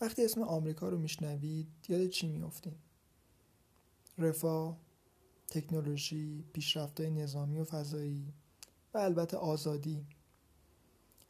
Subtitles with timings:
[0.00, 2.74] وقتی اسم آمریکا رو میشنوید یاد چی میافتین
[4.18, 4.78] رفاه
[5.48, 8.32] تکنولوژی پیشرفت‌های نظامی و فضایی
[8.94, 10.06] و البته آزادی.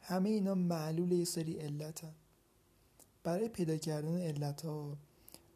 [0.01, 2.13] همه اینا معلول یه سری علتن.
[3.23, 4.97] برای پیدا کردن علت ها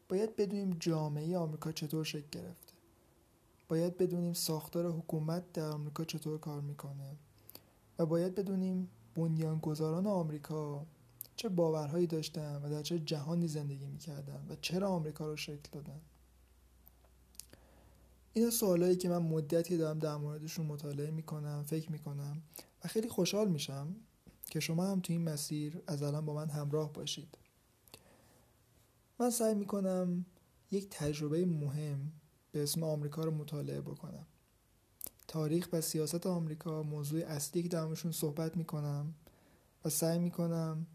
[0.10, 2.74] باید بدونیم جامعه آمریکا چطور شکل گرفته.
[3.68, 7.16] باید بدونیم ساختار حکومت در آمریکا چطور کار می‌کنه.
[8.00, 10.86] و باید بدونیم بنیانگذاران آمریکا
[11.40, 16.02] چه باورهایی داشتن و در چه جهانی زندگی می‌کردن و چرا آمریکا رو شکل دادن؟
[18.34, 22.42] اینا سوالایی که من مدتی دارم در موردشون مطالعه می‌کنم فکر می‌کنم
[22.84, 23.96] و خیلی خوشحال میشم
[24.46, 27.38] که شما هم تو این مسیر از الان با من همراه باشید.
[29.20, 30.26] من سعی می‌کنم
[30.72, 32.12] یک تجربه مهم
[32.52, 34.26] به اسم آمریکا رو مطالعه بکنم.
[35.28, 39.14] تاریخ و سیاست آمریکا موضوع اصلی که درمشون صحبت می‌کنم
[39.86, 40.88] و سعی می‌کنم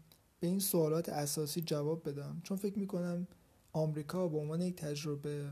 [0.45, 2.41] به این سوالات اساسی جواب بدم.
[2.43, 3.27] چون فکر می‌کنم
[3.71, 5.51] آمریکا به عنوان یک تجربه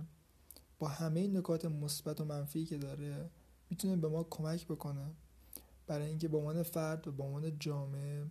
[0.80, 3.30] با همه این نکات مثبت و منفی که داره
[3.69, 5.05] می‌تونه به ما کمک بکنه.
[5.88, 8.25] برای اینکه به عنوان فرد و به عنوان جامعه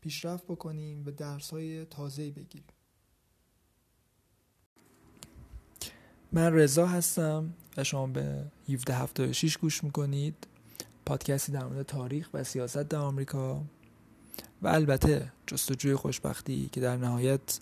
[0.00, 2.66] پیشرفت بکنیم و درس های تازه بگیریم.
[6.32, 10.46] من رضا هستم و شما به 1776 گوش می‌کنید.
[11.06, 13.62] پادکستی در مورد تاریخ و سیاست در آمریکا.
[14.62, 17.60] و البته جستجوی خوشبختی که در نهایت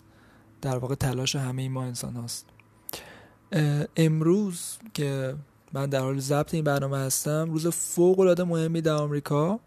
[0.61, 2.45] در واقع تلاش همه ما انسان هست
[3.95, 5.35] امروز که
[5.73, 9.59] من در حال ضبط این برنامه هستم روز فوق العاده مهمی در آمریکا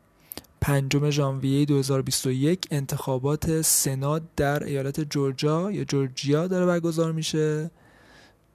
[0.60, 7.70] پنجم ژانویه 2021 انتخابات سنا در ایالت جورجیا یا جورجیا داره برگزار میشه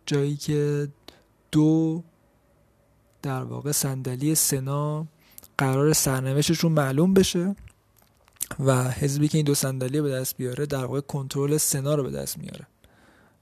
[0.05, 0.87] جایی که
[1.51, 2.03] دو
[3.21, 5.07] در واقع صندلی سنا
[5.57, 7.55] قرار سرنوشتشون معلوم بشه.
[8.59, 12.11] و حزبی که این دو صندلی به دست بیاره در واقع کنترل سنا رو به
[12.11, 12.67] دست میاره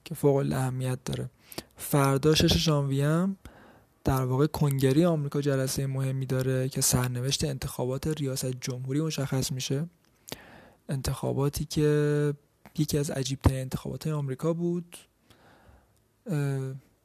[0.05, 1.29] که فوق اهمیت داره.
[1.77, 3.27] فردا 6 ژانویه
[4.03, 9.85] در واقع کنگری آمریکا جلسه مهمی داره که سرنوشت انتخابات ریاست جمهوری مشخص میشه.
[10.89, 12.33] انتخاباتی که
[12.77, 14.97] یکی از عجیب انتخابات آمریکا بود.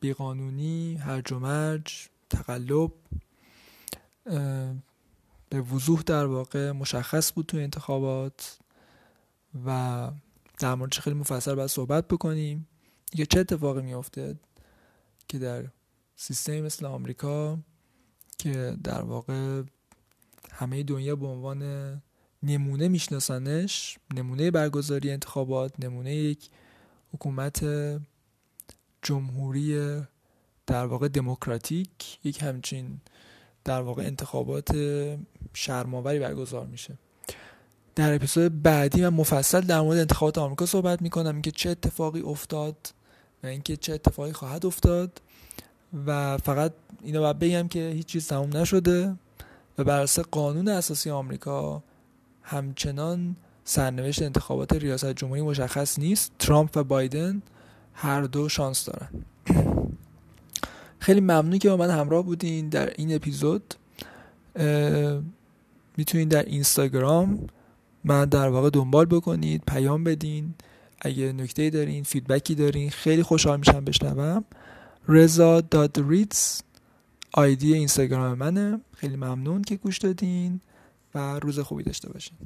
[0.01, 2.93] بیقانونی هرج و مرج تقلب.
[5.49, 8.59] به وضوح در واقع مشخص بود تو انتخابات
[9.67, 10.11] و
[10.59, 12.69] در موردش خیلی مفصل باید صحبت بکنیم.
[13.11, 14.37] دیگه چه اتفاقی میافته
[15.29, 15.65] که در
[16.17, 17.59] سیستمی مثل آمریکا
[18.39, 19.63] که در واقع
[20.53, 21.63] همه دنیا به عنوان
[22.43, 26.51] نمونه میشناسنش نمونه برگزاری انتخابات نمونه یک
[27.15, 27.65] حکومت
[29.03, 30.01] جمهوری
[30.67, 33.01] در واقع دموکراتیک یک همچین
[33.67, 34.77] در واقع انتخابات
[35.55, 36.95] شرماوری برگزار میشه.
[37.95, 42.77] در اپیزود بعدی من مفصل در مورد انتخابات آمریکا صحبت می‌کنم اینکه چه اتفاقی افتاد
[43.43, 45.21] و اینکه چه اتفاقی خواهد افتاد
[46.07, 46.73] و فقط
[47.03, 49.17] اینو باید بگم که هیچ چیز تموم نشده
[49.79, 51.83] و بر قانون اساسی آمریکا
[52.43, 56.33] همچنان سرنوشت انتخابات ریاست جمهوری مشخص نیست.
[56.39, 57.43] ترامپ و بایدن
[57.95, 59.09] هر دو شانس دارن.
[61.07, 63.75] خیلی ممنون که با من همراه بودین در این اپیزود.
[65.97, 67.47] می‌تونید در اینستاگرام
[68.05, 70.55] من در واقع دنبال بکنید پیام بدین.
[71.01, 74.45] اگه نکته دارین فیدبکی دارین خیلی خوشحال میشم بشنوم.
[75.09, 76.63] رضا داد ریتس
[77.33, 78.81] آیدی اینستاگرام منه.
[78.97, 80.61] خیلی ممنون که گوش دادین
[81.15, 82.37] و روز خوبی داشته باشین.